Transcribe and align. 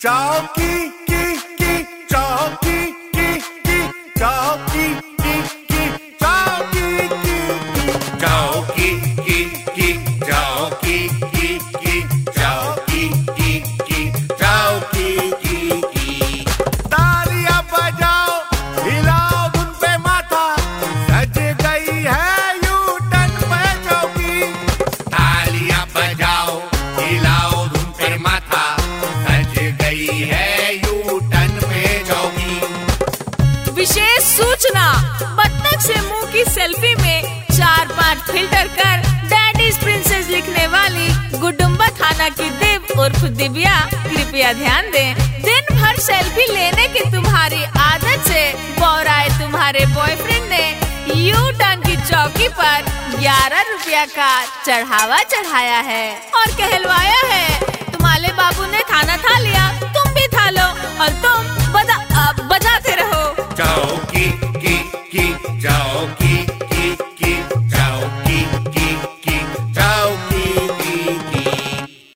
चौकी 0.00 0.88
की 1.08 1.36
की 1.58 1.82
चौकी 2.10 2.80
की 3.14 3.38
की 3.66 3.78
चौकी 4.18 5.15
विशेष 33.86 34.22
सूचना। 34.26 34.84
बत्तख 35.36 35.80
से 35.80 36.00
मुँह 36.00 36.30
की 36.32 36.44
सेल्फी 36.44 36.94
में 37.02 37.44
चार 37.50 37.88
पाँच 37.88 38.18
फ़िल्टर 38.30 38.68
कर 38.78 39.04
डैडीज 39.30 39.78
प्रिंसेस 39.80 40.28
लिखने 40.28 40.66
वाली 40.66 41.06
गुडुम्बा 41.38 41.88
थाना 42.00 42.28
की 42.30 42.48
देव 42.62 43.00
उर्फ़ 43.00 43.24
दिव्या, 43.38 43.76
कृपया 43.92 44.52
ध्यान 44.52 44.90
दें। 44.90 45.14
दिन 45.42 45.76
भर 45.76 46.00
सेल्फी 46.00 46.52
लेने 46.52 46.88
की 46.88 47.10
तुम्हारी 47.12 47.62
आदत 47.82 48.26
से 48.28 48.42
बौराए 48.80 49.28
तुम्हारे 49.38 49.86
बॉयफ्रेंड 49.94 50.48
ने 50.50 50.64
यू 51.20 51.50
टर्न 51.52 51.82
की 51.82 51.96
चौकी 52.02 52.48
पर 52.58 52.92
ग्यारह 53.18 53.62
रुपया 53.70 54.04
का 54.16 54.32
चढ़ावा 54.66 55.22
चढ़ाया 55.24 55.78
है। 55.92 56.06
और 56.36 56.50
कहलवाया 56.58 57.15